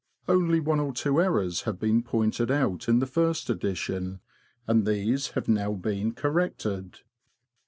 Only 0.27 0.59
one 0.59 0.79
or 0.79 0.93
two 0.93 1.21
errors 1.21 1.61
have 1.69 1.77
been 1.77 2.01
pointed 2.01 2.49
out 2.49 2.89
in 2.89 2.97
the 2.97 3.05
First 3.05 3.51
Edition, 3.51 4.19
and 4.65 4.83
these 4.87 5.27
have 5.37 5.47
now 5.47 5.73
been 5.73 6.11
corrected. 6.15 7.01